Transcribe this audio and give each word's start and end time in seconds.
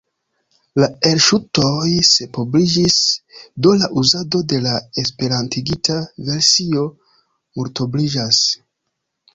La 0.83 0.87
elŝutoj 1.09 1.89
sepobliĝis, 2.11 2.97
do 3.67 3.75
la 3.83 3.91
uzado 4.03 4.43
de 4.55 4.63
la 4.65 4.75
esperantigita 5.05 6.01
versio 6.33 6.89
multobliĝas. 7.61 8.43